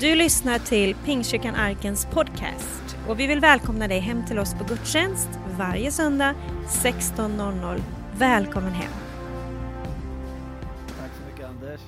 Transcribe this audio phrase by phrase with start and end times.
[0.00, 4.64] Du lyssnar till Pingstkyrkan Arkens podcast och vi vill välkomna dig hem till oss på
[4.64, 5.28] gudstjänst
[5.58, 6.34] varje söndag
[6.66, 7.82] 16.00.
[8.18, 8.92] Välkommen hem!
[10.86, 11.80] Tack så mycket Anders.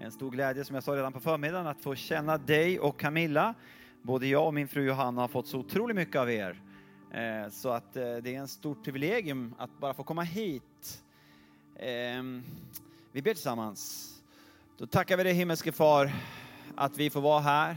[0.00, 3.54] En stor glädje som jag sa redan på förmiddagen att få känna dig och Camilla.
[4.02, 6.62] Både jag och min fru Johanna har fått så otroligt mycket av er.
[7.10, 11.02] Eh, så att eh, det är en stort privilegium att bara få komma hit.
[11.78, 12.42] Ehm,
[13.12, 14.08] vi ber tillsammans.
[14.78, 16.12] Då tackar vi dig himmelske far
[16.76, 17.76] att vi får vara här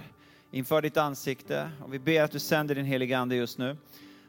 [0.52, 3.78] inför ditt ansikte och vi ber att du sänder din heliga Ande just nu.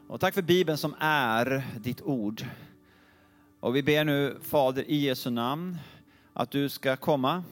[0.08, 2.44] Och tack för Bibeln som är ditt ord.
[3.60, 5.78] Och vi ber nu Fader i Jesu namn
[6.32, 7.44] att du ska komma.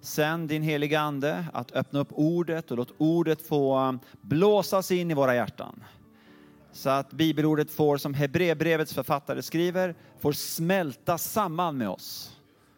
[0.00, 5.10] Sänd din heliga Ande att öppna upp ordet och låt ordet få um, blåsas in
[5.10, 5.84] i våra hjärtan.
[6.72, 12.36] Så att bibelordet får, som Hebreerbrevets författare skriver, får smälta samman med oss.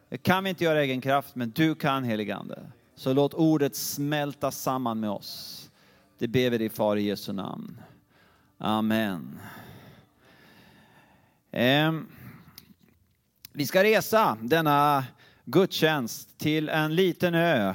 [0.09, 2.55] Det kan vi inte göra i egen kraft, men du kan heligande.
[2.55, 2.76] Ande.
[2.99, 5.63] Så låt ordet smälta samman med oss.
[6.19, 7.81] Det ber vi dig far i Jesu namn.
[8.59, 9.41] Amen.
[11.51, 11.93] Eh,
[13.53, 15.05] vi ska resa denna
[15.45, 17.75] gudstjänst till en liten ö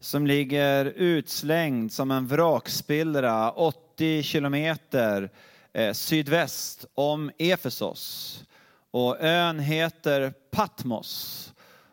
[0.00, 5.30] som ligger utslängd som en vrakspillra 80 kilometer
[5.72, 8.44] eh, sydväst om Efesos.
[8.90, 11.46] Och ön heter Patmos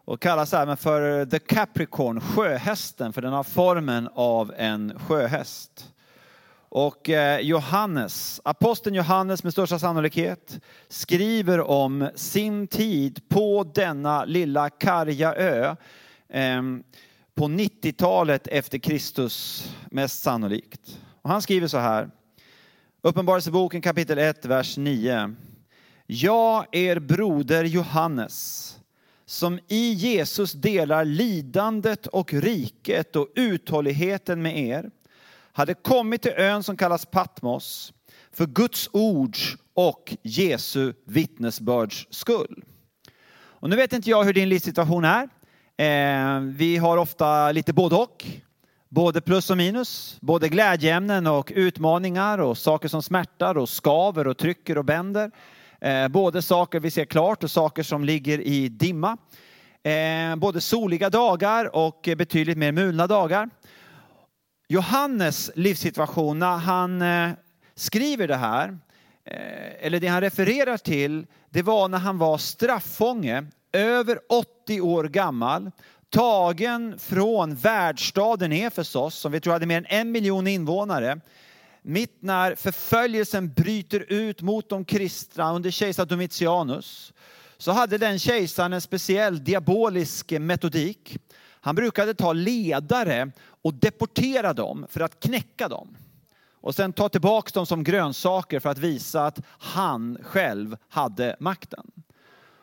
[0.08, 5.94] och kallas även för The Capricorn, sjöhästen, för den har formen av en sjöhäst.
[6.70, 14.70] Och eh, Johannes, aposteln Johannes med största sannolikhet, skriver om sin tid på denna lilla
[14.70, 15.76] karga ö
[16.30, 16.62] eh,
[17.36, 21.00] på 90-talet efter Kristus, mest sannolikt.
[21.22, 22.10] Och han skriver så här,
[23.02, 25.36] Uppenbarelseboken kapitel 1, vers 9.
[26.06, 28.77] Jag, er broder Johannes,
[29.30, 34.92] som i Jesus delar lidandet och riket och uthålligheten med er,
[35.52, 37.94] hade kommit till ön som kallas Patmos
[38.32, 42.64] för Guds ords och Jesu vittnesbörds skull.
[43.60, 45.30] Och nu vet inte jag hur din livssituation är.
[45.78, 48.26] Eh, vi har ofta lite både och.
[48.90, 54.38] Både plus och minus, både glädjeämnen och utmaningar och saker som smärtar och skaver och
[54.38, 55.32] trycker och bänder.
[55.82, 59.18] Eh, både saker vi ser klart och saker som ligger i dimma.
[59.84, 63.50] Eh, både soliga dagar och betydligt mer mulna dagar.
[64.68, 67.30] Johannes livssituation när han eh,
[67.76, 68.78] skriver det här,
[69.80, 75.72] eller det han refererar till, det var när han var straffånge, över 80 år gammal,
[76.10, 81.20] tagen från världsstaden Efesos, som vi tror hade mer än en miljon invånare,
[81.88, 87.14] mitt när förföljelsen bryter ut mot de kristna under kejsar Domitianus
[87.58, 91.18] så hade den kejsaren en speciell diabolisk metodik.
[91.50, 93.32] Han brukade ta ledare
[93.62, 95.98] och deportera dem för att knäcka dem.
[96.62, 101.92] Och sen ta tillbaka dem som grönsaker för att visa att han själv hade makten.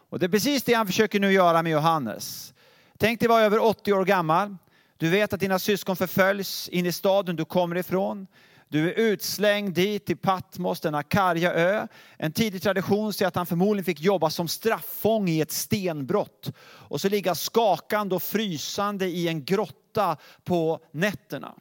[0.09, 2.55] Och det är precis det han försöker nu göra med Johannes.
[2.99, 4.57] Tänk dig vara över 80 år gammal.
[4.97, 8.27] Du vet att dina syskon förföljs in i staden du kommer ifrån.
[8.69, 11.87] Du är utslängd dit till Patmos, denna karga ö.
[12.17, 16.53] En tidig tradition säger att han förmodligen fick jobba som straffång i ett stenbrott.
[16.67, 21.55] Och så ligga skakande och frysande i en grotta på nätterna.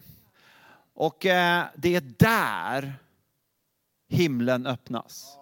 [0.96, 2.94] Och eh, det är där
[4.10, 5.38] himlen öppnas.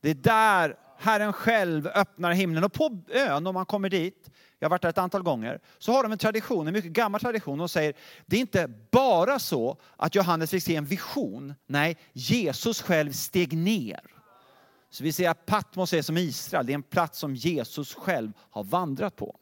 [0.00, 2.64] Det är där Herren själv öppnar himlen.
[2.64, 5.92] Och på ön, om man kommer dit, jag har varit där ett antal gånger, så
[5.92, 7.58] har de en tradition, en mycket gammal tradition.
[7.58, 7.94] De säger,
[8.26, 11.54] det är inte bara så att Johannes fick se en vision.
[11.66, 14.00] Nej, Jesus själv steg ner.
[14.90, 18.32] Så vi ser att Patmos är som Israel, det är en plats som Jesus själv
[18.50, 19.36] har vandrat på.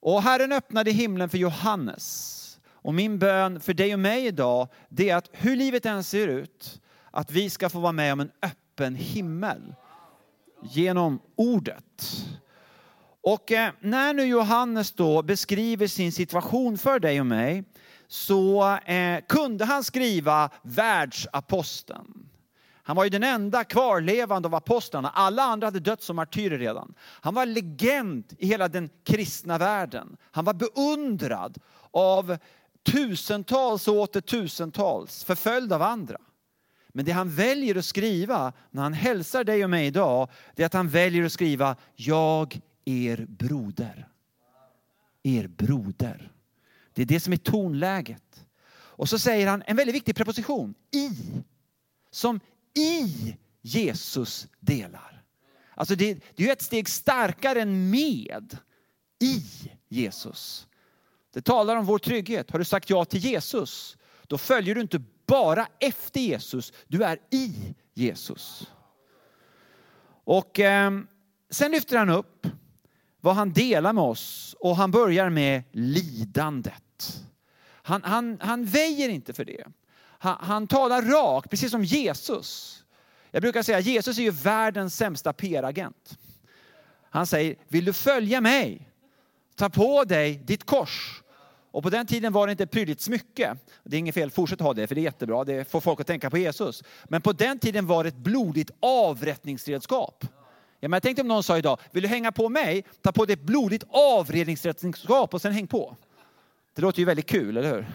[0.00, 2.40] Och Herren öppnade himlen för Johannes.
[2.66, 6.28] Och min bön för dig och mig idag, det är att hur livet än ser
[6.28, 6.80] ut,
[7.10, 9.74] att vi ska få vara med om en öppen himmel
[10.70, 12.24] genom ordet.
[13.22, 17.64] Och eh, när nu Johannes då beskriver sin situation för dig och mig
[18.08, 22.28] så eh, kunde han skriva världsaposteln.
[22.86, 25.10] Han var ju den enda kvarlevande av apostlarna.
[25.10, 26.94] Alla andra hade dött som martyrer redan.
[26.98, 30.16] Han var legend i hela den kristna världen.
[30.30, 31.58] Han var beundrad
[31.90, 32.36] av
[32.84, 36.18] tusentals och åter tusentals, förföljd av andra.
[36.96, 40.66] Men det han väljer att skriva när han hälsar dig och mig idag, det är
[40.66, 44.08] att han väljer att skriva Jag er broder.
[45.22, 46.32] Er broder.
[46.92, 48.44] Det är det som är tonläget.
[48.72, 51.10] Och så säger han en väldigt viktig preposition, i.
[52.10, 52.40] Som
[52.74, 55.22] i Jesus delar.
[55.74, 58.58] Alltså det, det är ett steg starkare än med.
[59.20, 59.42] I
[59.88, 60.66] Jesus.
[61.32, 62.50] Det talar om vår trygghet.
[62.50, 63.96] Har du sagt ja till Jesus,
[64.26, 68.70] då följer du inte bara efter Jesus, du är i Jesus.
[70.24, 70.90] Och eh,
[71.50, 72.46] sen lyfter han upp
[73.20, 77.24] vad han delar med oss och han börjar med lidandet.
[77.66, 79.64] Han, han, han väjer inte för det.
[80.18, 82.80] Han, han talar rakt, precis som Jesus.
[83.30, 86.18] Jag brukar säga att Jesus är ju världens sämsta PR-agent.
[87.10, 88.90] Han säger, vill du följa mig?
[89.56, 91.22] Ta på dig ditt kors.
[91.74, 93.56] Och på den tiden var det inte ett prydligt smycke.
[93.84, 96.06] Det är inget fel, fortsätt ha det för det är jättebra, det får folk att
[96.06, 96.82] tänka på Jesus.
[97.04, 100.24] Men på den tiden var det ett blodigt avrättningsredskap.
[100.80, 102.84] Ja, men jag tänkte om någon sa idag, vill du hänga på mig?
[103.02, 105.96] Ta på dig ett blodigt avredningsredskap och sen häng på.
[106.74, 107.86] Det låter ju väldigt kul, eller hur?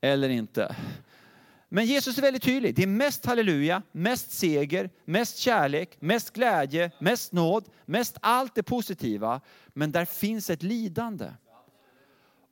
[0.00, 0.76] Eller inte.
[1.68, 2.74] Men Jesus är väldigt tydlig.
[2.74, 8.62] Det är mest halleluja, mest seger, mest kärlek, mest glädje, mest nåd, mest allt det
[8.62, 9.40] positiva.
[9.68, 11.26] Men där finns ett lidande.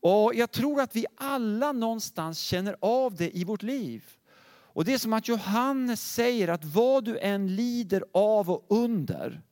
[0.07, 4.05] Och jag tror att vi alla någonstans känner av det i vårt liv.
[4.47, 9.43] Och det är som att Johannes säger att vad du än lider av och under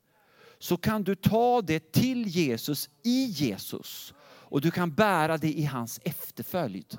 [0.59, 5.65] så kan du ta det till Jesus i Jesus och du kan bära det i
[5.65, 6.99] hans efterföljd.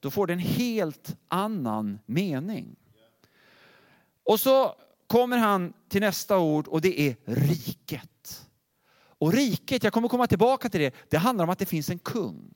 [0.00, 2.76] Då får det en helt annan mening.
[4.24, 4.74] Och så
[5.06, 8.46] kommer han till nästa ord och det är riket.
[8.96, 11.98] Och riket, jag kommer komma tillbaka till det, det handlar om att det finns en
[11.98, 12.54] kung.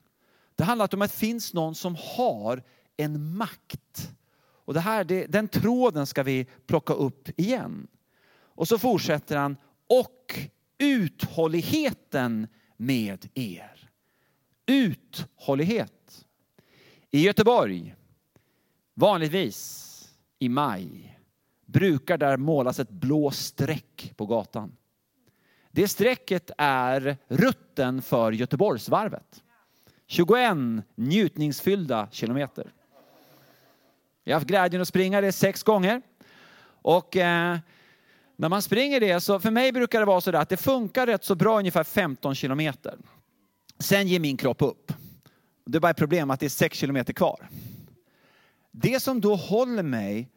[0.58, 2.62] Det handlar om att det finns någon som har
[2.96, 4.12] en makt.
[4.50, 7.88] Och det här, det, den tråden ska vi plocka upp igen.
[8.30, 9.56] Och så fortsätter han,
[9.86, 10.38] och
[10.78, 12.46] uthålligheten
[12.76, 13.90] med er.
[14.66, 16.26] Uthållighet.
[17.10, 17.94] I Göteborg,
[18.94, 19.94] vanligtvis
[20.38, 21.18] i maj,
[21.66, 24.76] brukar där målas ett blå streck på gatan.
[25.70, 29.42] Det strecket är rutten för Göteborgsvarvet.
[30.10, 32.72] 21 njutningsfyllda kilometer.
[34.24, 36.02] Jag har haft glädjen att springa det sex gånger.
[36.82, 37.58] Och eh,
[38.36, 41.24] när man springer det så, för mig brukar det vara så att det funkar rätt
[41.24, 42.98] så bra ungefär 15 kilometer.
[43.78, 44.92] Sen ger min kropp upp.
[45.66, 47.48] Det är bara ett problem att det är 6 kilometer kvar.
[48.70, 50.28] Det som då håller mig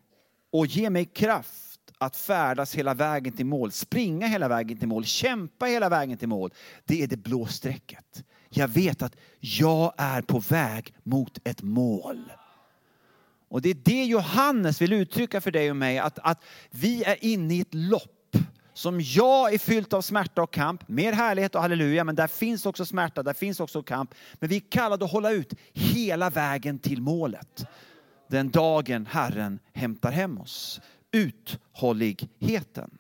[0.52, 5.06] och ger mig kraft att färdas hela vägen till mål, springa hela vägen till mål,
[5.06, 6.54] kämpa hela vägen till mål,
[6.86, 8.24] det är det blå strecket.
[8.54, 12.32] Jag vet att jag är på väg mot ett mål.
[13.50, 17.26] Och det är det Johannes vill uttrycka för dig och mig, att, att vi är
[17.26, 18.38] inne i ett lopp
[18.74, 22.66] som jag är fyllt av smärta och kamp, mer härlighet och halleluja, men där finns
[22.66, 24.14] också smärta, där finns också kamp.
[24.34, 27.66] Men vi är kallade att hålla ut hela vägen till målet.
[28.30, 30.82] Den dagen Herren hämtar hem oss.
[31.12, 32.98] Uthålligheten.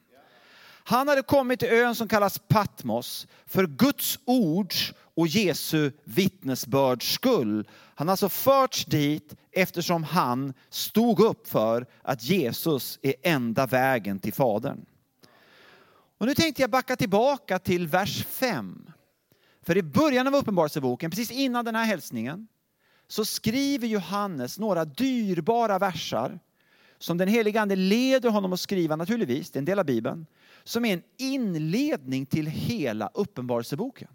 [0.83, 7.67] Han hade kommit till ön som kallas Patmos för Guds ords och Jesu vittnesbörds skull.
[7.95, 14.19] Han har alltså förts dit eftersom han stod upp för att Jesus är enda vägen
[14.19, 14.85] till Fadern.
[16.17, 18.91] Och nu tänkte jag backa tillbaka till vers 5.
[19.63, 22.47] För i början av Uppenbarelseboken, precis innan den här hälsningen,
[23.07, 26.39] så skriver Johannes några dyrbara versar
[26.97, 30.25] som den helige Ande leder honom att skriva, naturligtvis, det är en del av Bibeln,
[30.63, 34.07] som är en inledning till hela Uppenbarelseboken.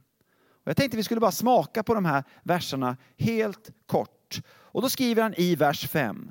[0.67, 4.41] Och jag tänkte vi skulle bara smaka på de här verserna helt kort.
[4.49, 6.31] Och då skriver han i vers 5.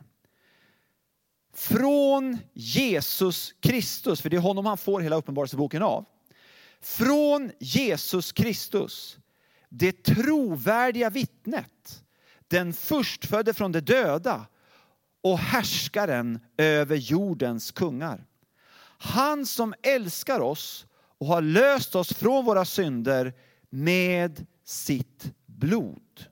[1.54, 6.06] Från Jesus Kristus, för det är honom han får hela Uppenbarelseboken av.
[6.82, 9.18] Från Jesus Kristus,
[9.70, 12.04] det trovärdiga vittnet,
[12.48, 14.48] den förstfödde från de döda
[15.24, 18.26] och härskaren över jordens kungar.
[18.98, 20.86] Han som älskar oss
[21.18, 23.34] och har löst oss från våra synder
[23.70, 26.26] med sitt blod.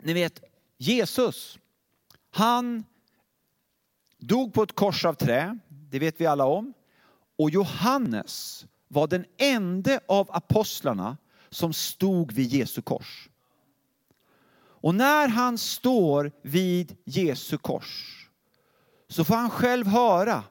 [0.00, 0.44] Ni vet,
[0.78, 1.58] Jesus,
[2.30, 2.84] han
[4.18, 6.74] dog på ett kors av trä, det vet vi alla om.
[7.38, 11.16] Och Johannes var den enda av apostlarna
[11.50, 13.28] som stod vid Jesu kors.
[14.80, 18.28] Och när han står vid Jesu kors
[19.08, 20.44] så får han själv höra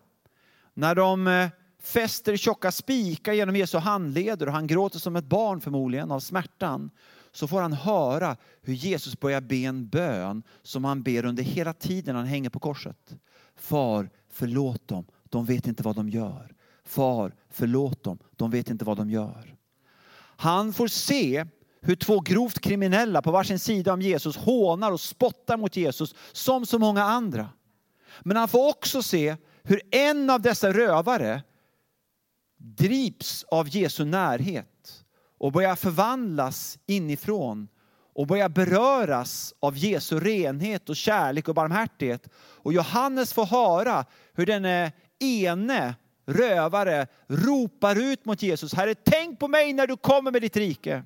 [0.78, 5.62] när de eh, fäster tjocka spikar genom Jesu handleder och han gråter som ett barn
[5.62, 6.90] förmodligen av smärtan
[7.32, 11.74] så får han höra hur Jesus börjar be en bön som han ber under hela
[11.74, 13.16] tiden han hänger på korset.
[13.56, 16.56] Far, förlåt dem, de vet inte vad de gör.
[16.86, 19.56] Far, förlåt dem, de vet inte vad de gör.
[20.20, 21.46] Han får se
[21.82, 26.66] hur två grovt kriminella på varsin sida om Jesus hånar och spottar mot Jesus som
[26.66, 27.50] så många andra.
[28.22, 29.36] Men han får också se
[29.68, 31.44] hur en av dessa rövare
[32.58, 35.06] drips av Jesu närhet
[35.38, 37.68] och börjar förvandlas inifrån
[38.16, 42.30] och börjar beröras av Jesu renhet och kärlek och barmhärtighet.
[42.36, 45.96] Och Johannes får höra hur denne ene
[46.26, 51.04] rövare ropar ut mot Jesus, Herre tänk på mig när du kommer med ditt rike.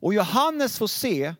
[0.00, 1.34] Och Johannes får se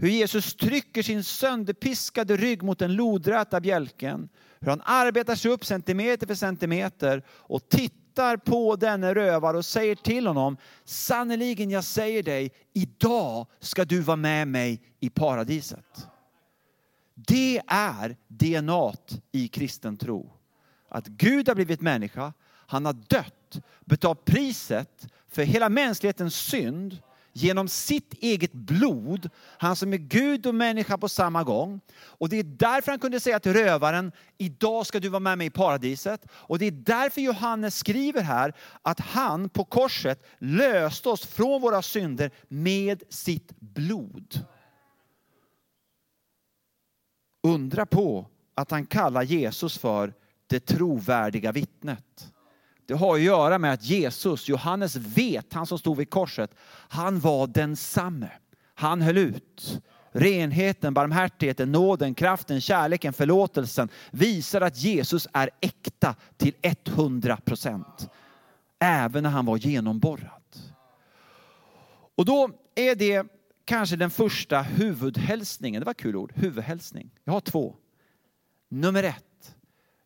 [0.00, 4.28] hur Jesus trycker sin sönderpiskade rygg mot den lodräta bjälken,
[4.60, 9.94] hur han arbetar sig upp centimeter för centimeter och tittar på denne rövare och säger
[9.94, 16.06] till honom, sannerligen jag säger dig, idag ska du vara med mig i paradiset.
[17.14, 18.92] Det är DNA
[19.32, 20.32] i kristen tro.
[20.88, 22.32] Att Gud har blivit människa,
[22.66, 26.98] han har dött, betalt priset för hela mänsklighetens synd
[27.32, 29.30] genom sitt eget blod.
[29.58, 31.80] Han som är Gud och människa på samma gång.
[32.00, 35.46] Och det är därför han kunde säga till rövaren, idag ska du vara med mig
[35.46, 36.26] i paradiset.
[36.32, 41.82] Och det är därför Johannes skriver här att han på korset löste oss från våra
[41.82, 44.44] synder med sitt blod.
[47.42, 50.14] Undra på att han kallar Jesus för
[50.46, 52.32] det trovärdiga vittnet.
[52.90, 56.54] Det har att göra med att Jesus, Johannes vet, han som stod vid korset,
[56.88, 58.30] han var densamme.
[58.74, 59.80] Han höll ut.
[60.12, 68.08] Renheten, barmhärtigheten, nåden, kraften, kärleken, förlåtelsen visar att Jesus är äkta till 100 procent.
[68.78, 70.58] Även när han var genomborrad.
[72.14, 73.26] Och då är det
[73.64, 75.80] kanske den första huvudhälsningen.
[75.80, 77.10] Det var ett kul ord, huvudhälsning.
[77.24, 77.76] Jag har två.
[78.68, 79.54] Nummer ett.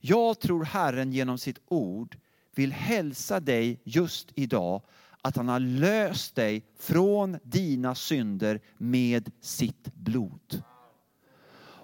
[0.00, 2.17] Jag tror Herren genom sitt ord
[2.54, 4.82] vill hälsa dig just idag
[5.23, 10.62] att han har löst dig från dina synder med sitt blod.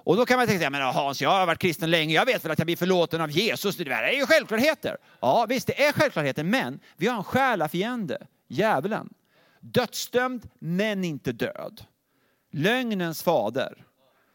[0.04, 2.52] Och då kan man tänka, men Hans, jag har varit kristen länge, jag vet väl
[2.52, 3.76] att jag blir förlåten av Jesus.
[3.76, 4.96] Det är ju självklarheter.
[5.20, 9.08] Ja, visst, det är självklarheter, men vi har en själafiende, djävulen.
[9.60, 11.84] Dödsdömd, men inte död.
[12.52, 13.84] Lögnens fader.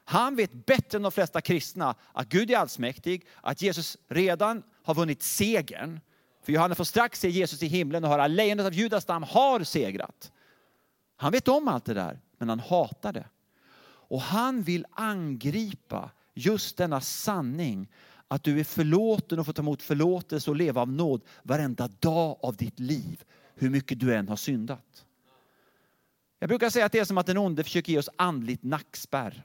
[0.05, 4.95] Han vet bättre än de flesta kristna att Gud är allsmäktig, att Jesus redan har
[4.95, 5.99] vunnit segern.
[6.45, 9.63] För Johannes får strax se Jesus i himlen och höra lejonet av Judas stam har
[9.63, 10.31] segrat.
[11.15, 13.25] Han vet om allt det där, men han hatar det.
[14.07, 17.87] Och han vill angripa just denna sanning
[18.27, 22.37] att du är förlåten och får ta emot förlåtelse och leva av nåd varenda dag
[22.41, 23.23] av ditt liv,
[23.55, 25.05] hur mycket du än har syndat.
[26.39, 29.43] Jag brukar säga att det är som att den onde försöker ge oss andligt nackspärr.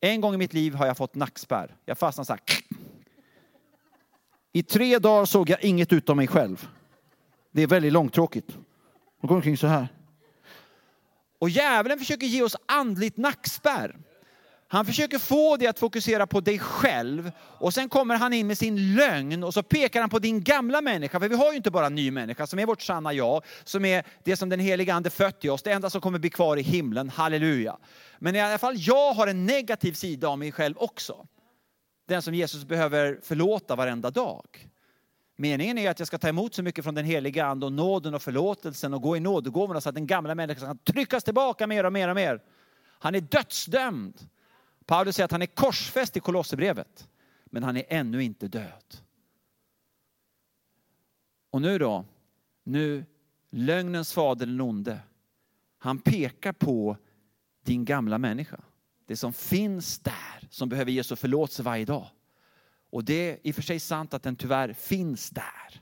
[0.00, 1.76] En gång i mitt liv har jag fått nackspärr.
[1.84, 2.40] Jag fastnar så här.
[4.52, 6.68] I tre dagar såg jag inget utom mig själv.
[7.52, 8.58] Det är väldigt långtråkigt.
[9.20, 9.88] Jag går omkring så här.
[11.38, 13.96] Och djävulen försöker ge oss andligt nackspärr.
[14.68, 18.58] Han försöker få dig att fokusera på dig själv och sen kommer han in med
[18.58, 21.20] sin lögn och så pekar han på din gamla människa.
[21.20, 23.84] För vi har ju inte bara en ny människa som är vårt sanna jag, som
[23.84, 26.56] är det som den heliga ande fött i oss, det enda som kommer bli kvar
[26.56, 27.76] i himlen, halleluja.
[28.18, 31.26] Men i alla fall jag har en negativ sida av mig själv också.
[32.10, 34.68] Den som Jesus behöver förlåta varenda dag.
[35.36, 38.14] Meningen är att jag ska ta emot så mycket från den heliga ande och nåden
[38.14, 41.84] och förlåtelsen och gå i nådegåvorna så att den gamla människan kan tryckas tillbaka mer
[41.84, 42.42] och mer och mer.
[42.82, 44.28] Han är dödsdömd.
[44.86, 47.08] Paulus säger att han är korsfäst i Kolosserbrevet,
[47.44, 48.96] men han är ännu inte död.
[51.50, 52.04] Och nu då,
[52.64, 53.04] nu
[53.50, 54.98] lögnens fader den onde,
[55.78, 56.96] han pekar på
[57.64, 58.60] din gamla människa.
[59.10, 62.06] Det som finns där, som behöver Jesu förlåtelse varje dag.
[62.90, 65.80] Och det är i och för sig sant att den tyvärr finns där.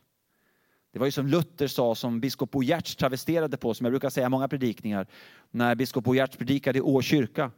[0.92, 4.10] Det var ju som Luther sa, som biskop Bo Giertz travesterade på, som jag brukar
[4.10, 5.06] säga i många predikningar,
[5.50, 7.50] när biskop Bo Giertz predikade i Å kyrka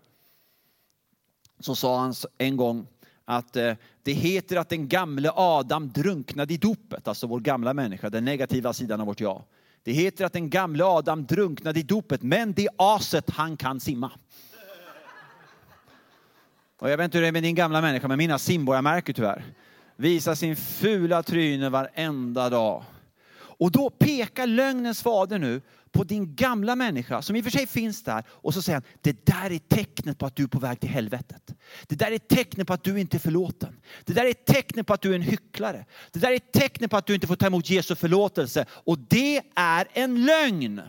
[1.61, 2.87] så sa han en gång
[3.25, 8.11] att eh, det heter att den gamle Adam drunknade i dopet, alltså vår gamla människa,
[8.11, 9.43] den negativa sidan av vårt jag.
[9.83, 14.13] Det heter att den gamle Adam drunknade i dopet, men det aset han kan simma.
[16.81, 19.45] Och jag vet inte hur det är med din gamla människa, men mina simborgarmärken tyvärr
[19.97, 22.85] visar sin fula tryne varenda dag.
[23.33, 25.61] Och då pekar lögnens fader nu
[25.93, 28.83] på din gamla människa som i och för sig finns där och så säger han,
[29.01, 31.55] det där är tecknet på att du är på väg till helvetet.
[31.87, 33.81] Det där är tecknet på att du inte är förlåten.
[34.05, 35.85] Det där är tecknet på att du är en hycklare.
[36.11, 38.67] Det där är tecknet på att du inte får ta emot Jesu förlåtelse.
[38.71, 40.81] Och det är en lögn.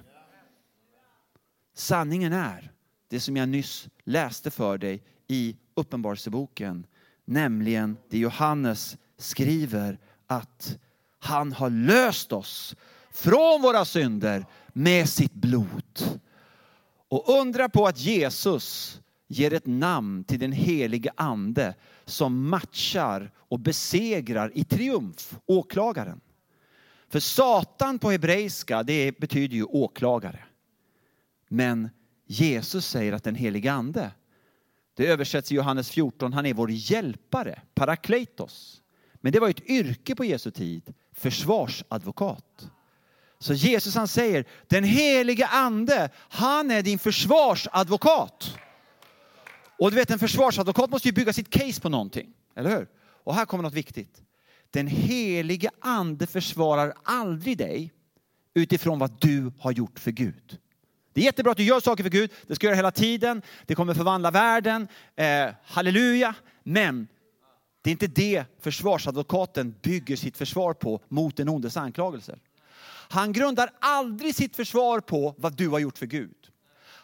[1.75, 2.71] Sanningen är
[3.10, 6.85] det som jag nyss läste för dig i Uppenbarelseboken,
[7.25, 10.77] nämligen det Johannes skriver att
[11.19, 12.75] han har löst oss
[13.11, 16.19] från våra synder med sitt blod.
[17.09, 23.59] Och undra på att Jesus ger ett namn till den helige ande som matchar och
[23.59, 26.21] besegrar i triumf åklagaren.
[27.09, 30.43] För Satan på hebreiska, det betyder ju åklagare.
[31.47, 31.89] Men
[32.25, 34.11] Jesus säger att den helige ande,
[34.95, 38.81] det översätts i Johannes 14, han är vår hjälpare, parakletos.
[39.13, 42.69] Men det var ett yrke på Jesu tid, försvarsadvokat.
[43.39, 48.57] Så Jesus han säger, den helige ande, han är din försvarsadvokat.
[49.79, 52.88] Och du vet en försvarsadvokat måste ju bygga sitt case på någonting, eller hur?
[53.24, 54.21] Och här kommer något viktigt.
[54.71, 57.93] Den helige ande försvarar aldrig dig
[58.53, 60.57] utifrån vad du har gjort för Gud.
[61.13, 63.41] Det är jättebra att du gör saker för Gud, det ska du göra hela tiden,
[63.65, 66.36] det kommer förvandla världen, eh, halleluja.
[66.63, 67.08] Men
[67.82, 72.39] det är inte det försvarsadvokaten bygger sitt försvar på mot den ondes anklagelser.
[73.10, 76.36] Han grundar aldrig sitt försvar på vad du har gjort för Gud.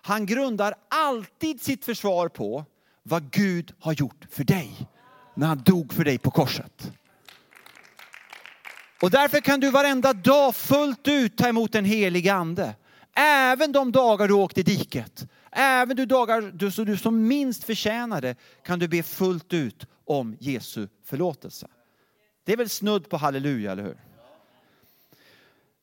[0.01, 2.65] Han grundar alltid sitt försvar på
[3.03, 4.87] vad Gud har gjort för dig
[5.35, 6.91] när han dog för dig på korset.
[9.01, 12.75] Och därför kan du varenda dag fullt ut ta emot den helige ande.
[13.19, 17.63] Även de dagar du åkte i diket, även de dagar du, så du som minst
[17.63, 21.67] förtjänar det, kan du be fullt ut om Jesu förlåtelse.
[22.43, 23.97] Det är väl snudd på halleluja, eller hur?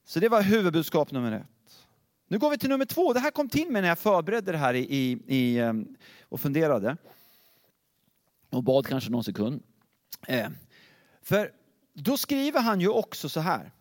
[0.05, 1.87] Så det var huvudbudskap nummer ett.
[2.29, 3.13] Nu går vi till nummer två.
[3.13, 5.97] Det här kom till mig när jag förberedde det här i, i, ehm,
[6.29, 6.97] och funderade.
[8.51, 9.63] Och bad kanske någon sekund.
[10.27, 10.49] Eh,
[11.23, 11.53] för
[11.95, 13.73] då skriver han ju också så här.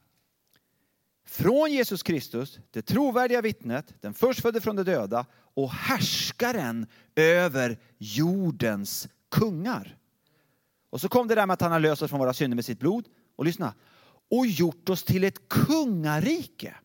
[1.25, 9.07] Från Jesus Kristus, det trovärdiga vittnet, den förstfödde från de döda och härskaren över jordens
[9.31, 9.97] kungar.
[10.89, 12.65] Och så kom det där med att han har löst oss från våra synder med
[12.65, 13.05] sitt blod.
[13.35, 13.73] Och lyssna.
[14.31, 16.75] Och gjort oss till ett kungarike.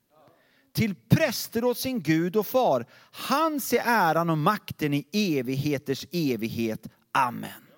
[0.73, 2.87] Till präster åt sin Gud och far.
[3.11, 6.89] Hans är äran och makten i evigheters evighet.
[7.13, 7.69] Amen.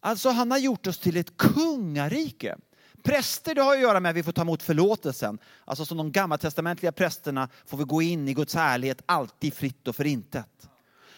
[0.00, 2.56] Alltså han har gjort oss till ett kungarike.
[3.02, 5.38] Präster det har att göra med att vi får ta emot förlåtelsen.
[5.64, 9.96] Alltså som de gammaltestamentliga prästerna får vi gå in i Guds härlighet alltid fritt och
[9.96, 10.68] förintet.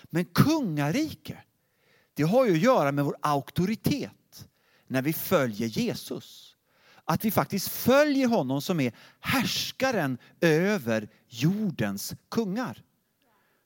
[0.05, 1.39] Men kungarike,
[2.15, 4.49] det har ju att göra med vår auktoritet
[4.87, 6.57] när vi följer Jesus.
[7.05, 12.83] Att vi faktiskt följer honom som är härskaren över jordens kungar.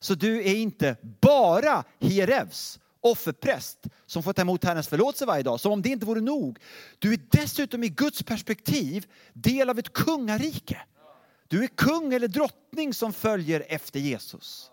[0.00, 5.60] Så du är inte bara hierevs offerpräst som får ta emot Herrens förlåtelse varje dag.
[5.60, 6.58] Som om det inte vore nog.
[6.98, 10.80] Du är dessutom i Guds perspektiv del av ett kungarike.
[11.48, 14.70] Du är kung eller drottning som följer efter Jesus.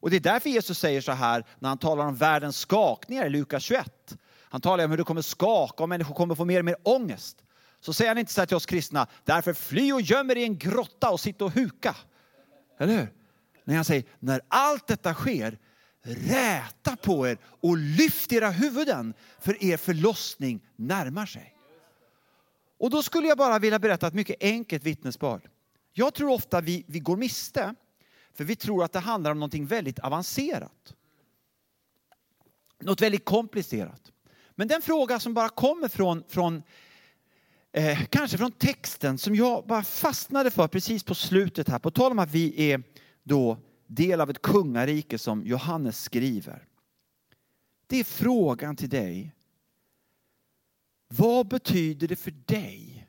[0.00, 3.30] Och det är därför Jesus säger så här när han talar om världens skakningar i
[3.30, 4.16] Lukas 21.
[4.50, 7.36] Han talar om hur det kommer skaka och människor kommer få mer och mer ångest.
[7.80, 10.42] Så säger han inte så här till oss kristna, därför fly och göm er i
[10.42, 11.96] en grotta och sitt och huka.
[12.78, 13.12] Eller hur?
[13.64, 15.58] När han säger, när allt detta sker,
[16.08, 21.54] räta på er och lyft era huvuden för er förlossning närmar sig.
[22.78, 25.48] Och då skulle jag bara vilja berätta ett mycket enkelt vittnesbörd.
[25.92, 27.74] Jag tror ofta vi, vi går miste
[28.34, 30.94] för vi tror att det handlar om någonting väldigt avancerat.
[32.80, 34.12] Något väldigt komplicerat.
[34.54, 36.62] Men den fråga som bara kommer från, från
[37.72, 42.12] eh, kanske från texten som jag bara fastnade för precis på slutet här, på tal
[42.12, 42.82] om att vi är
[43.22, 46.66] då del av ett kungarike som Johannes skriver.
[47.86, 49.34] Det är frågan till dig.
[51.08, 53.08] Vad betyder det för dig?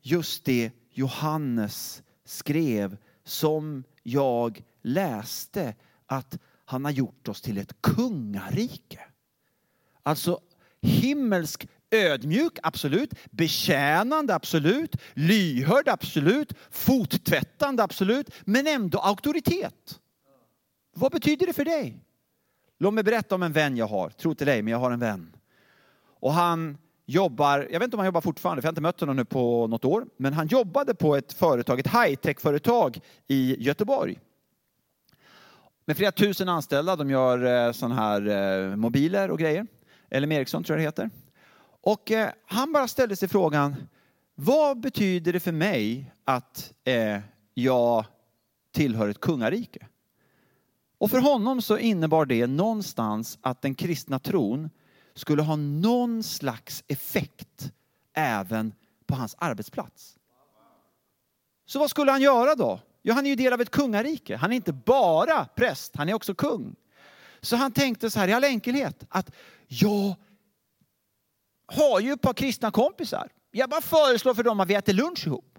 [0.00, 5.74] Just det Johannes skrev som jag läste
[6.06, 9.00] att han har gjort oss till ett kungarike.
[10.02, 10.40] Alltså
[10.80, 13.10] himmelsk Ödmjuk, absolut.
[13.30, 14.96] Betjänande, absolut.
[15.14, 16.52] Lyhörd, absolut.
[16.70, 18.30] Fottvättande, absolut.
[18.44, 20.00] Men ändå auktoritet.
[20.94, 22.04] Vad betyder det för dig?
[22.78, 24.10] Låt mig berätta om en vän jag har.
[24.10, 25.36] Tro till dig, men jag har en vän.
[26.20, 29.00] Och han jobbar, jag vet inte om han jobbar fortfarande, för jag har inte mött
[29.00, 30.06] honom nu på något år.
[30.16, 34.18] Men han jobbade på ett företag, ett high-tech-företag i Göteborg.
[35.84, 36.96] Med flera tusen anställda.
[36.96, 39.66] De gör eh, sådana här eh, mobiler och grejer.
[40.10, 41.10] LM Ericsson tror jag det heter.
[41.80, 43.76] Och eh, han bara ställde sig frågan,
[44.34, 47.20] vad betyder det för mig att eh,
[47.54, 48.04] jag
[48.72, 49.86] tillhör ett kungarike?
[50.98, 54.70] Och för honom så innebar det någonstans att den kristna tron
[55.14, 57.72] skulle ha någon slags effekt
[58.14, 58.72] även
[59.06, 60.18] på hans arbetsplats.
[61.66, 62.80] Så vad skulle han göra då?
[63.02, 64.36] Jo, han är ju del av ett kungarike.
[64.36, 66.76] Han är inte bara präst, han är också kung.
[67.40, 69.30] Så han tänkte så här i all enkelhet att
[69.66, 70.14] jag
[71.68, 73.28] har ju ett par kristna kompisar.
[73.50, 75.58] Jag bara föreslår för dem att vi äter lunch ihop.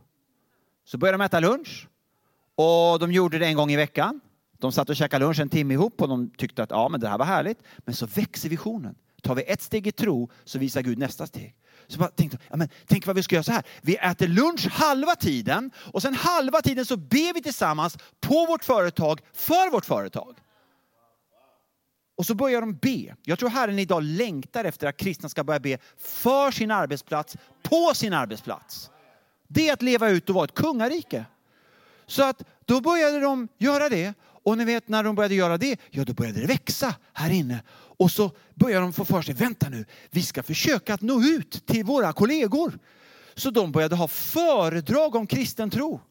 [0.86, 1.88] Så började de äta lunch.
[2.56, 4.20] Och de gjorde det en gång i veckan.
[4.58, 7.08] De satt och käkade lunch en timme ihop och de tyckte att ja, men det
[7.10, 7.60] här var härligt.
[7.78, 8.96] Men så växer visionen.
[9.24, 11.56] Tar vi ett steg i tro så visar Gud nästa steg.
[11.88, 13.64] Så bara tänkte, ja, men, tänk vad vi ska göra så här.
[13.82, 18.64] Vi äter lunch halva tiden och sen halva tiden så ber vi tillsammans på vårt
[18.64, 20.38] företag, för vårt företag.
[22.20, 23.16] Och så börjar de be.
[23.24, 27.92] Jag tror Herren idag längtar efter att kristna ska börja be för sin arbetsplats, på
[27.96, 28.90] sin arbetsplats.
[29.48, 31.26] Det är att leva ut och vara ett kungarike.
[32.08, 34.14] Så att då började de göra det.
[34.22, 37.64] Och ni vet när de började göra det, ja då började det växa här inne.
[37.72, 41.66] Och så började de få för sig, vänta nu, vi ska försöka att nå ut
[41.66, 42.80] till våra kollegor.
[43.36, 46.02] Så de började ha föredrag om kristen tro.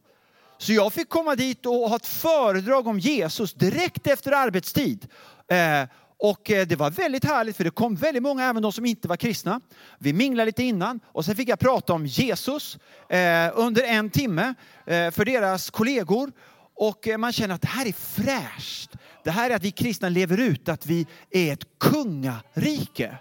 [0.58, 5.08] Så jag fick komma dit och ha ett föredrag om Jesus direkt efter arbetstid.
[5.50, 5.88] Eh,
[6.20, 9.08] och eh, det var väldigt härligt för det kom väldigt många, även de som inte
[9.08, 9.60] var kristna.
[9.98, 14.54] Vi minglade lite innan och sen fick jag prata om Jesus eh, under en timme
[14.86, 16.32] eh, för deras kollegor.
[16.74, 18.90] Och eh, man känner att det här är fräscht.
[19.24, 23.18] Det här är att vi kristna lever ut att vi är ett kungarike.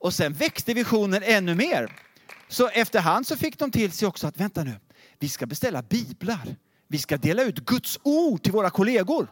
[0.00, 1.92] Och sen växte visionen ännu mer.
[2.48, 4.74] Så efterhand så fick de till sig också att vänta nu,
[5.18, 6.56] vi ska beställa biblar.
[6.88, 9.28] Vi ska dela ut Guds ord till våra kollegor.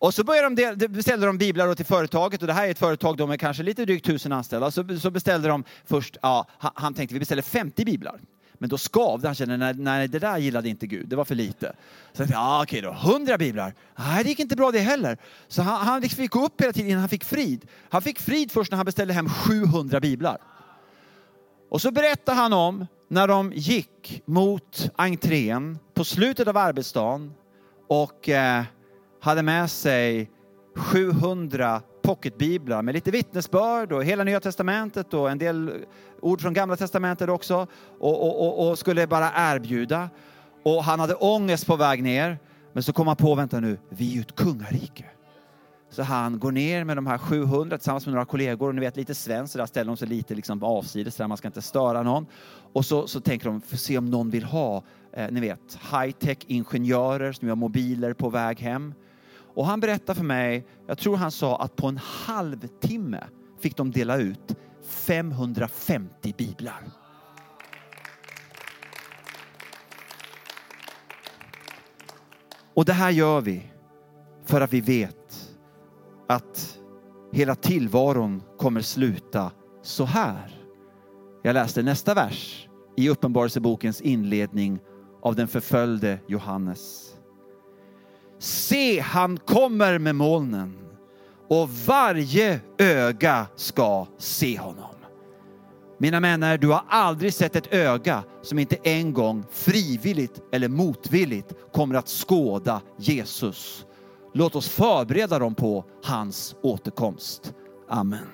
[0.00, 3.16] Och så började de, beställde de biblar till företaget och det här är ett företag,
[3.16, 4.70] de är kanske lite drygt tusen anställda.
[4.70, 8.20] Så, så beställde de först, ja, han tänkte vi beställer 50 biblar.
[8.54, 11.34] Men då skavde han, kände nej, nej det där gillade inte Gud, det var för
[11.34, 11.72] lite.
[12.12, 15.18] Så tänkte ja okej då, 100 biblar, nej det gick inte bra det heller.
[15.48, 17.66] Så han, han liksom fick gå upp hela tiden innan han fick frid.
[17.88, 20.38] Han fick frid först när han beställde hem 700 biblar.
[21.70, 27.32] Och så berättade han om när de gick mot entrén på slutet av arbetsdagen
[27.88, 28.64] och eh,
[29.20, 30.30] hade med sig
[30.76, 35.84] 700 pocketbiblar med lite vittnesbörd och hela Nya Testamentet och en del
[36.20, 37.66] ord från Gamla Testamentet också
[37.98, 40.10] och, och, och, och, skulle bara erbjuda.
[40.64, 42.38] Och han hade ångest på väg ner.
[42.72, 45.04] Men så kom han på, vänta nu, vi är ju ett kungarike.
[45.90, 48.96] Så han går ner med de här 700 tillsammans med några kollegor och ni vet
[48.96, 52.02] lite svenskt, så där ställer de sig lite liksom avsides, där man ska inte störa
[52.02, 52.26] någon.
[52.72, 56.38] Och så, så tänker de, för se om någon vill ha, eh, ni vet, high-tech
[56.46, 58.94] ingenjörer som gör mobiler på väg hem.
[59.54, 63.24] Och han berättade för mig, jag tror han sa att på en halvtimme
[63.60, 66.82] fick de dela ut 550 biblar.
[72.74, 73.72] Och det här gör vi
[74.44, 75.56] för att vi vet
[76.28, 76.78] att
[77.32, 80.64] hela tillvaron kommer sluta så här.
[81.42, 84.78] Jag läste nästa vers i Uppenbarelsebokens inledning
[85.22, 87.14] av den förföljde Johannes.
[88.40, 90.78] Se, han kommer med molnen
[91.48, 94.94] och varje öga ska se honom.
[95.98, 101.54] Mina vänner, du har aldrig sett ett öga som inte en gång frivilligt eller motvilligt
[101.72, 103.84] kommer att skåda Jesus.
[104.34, 107.54] Låt oss förbereda dem på hans återkomst.
[107.88, 108.26] Amen.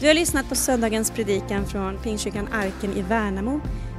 [0.00, 3.60] Du har lyssnat på söndagens predikan från Pingstkyrkan Arken i Värnamo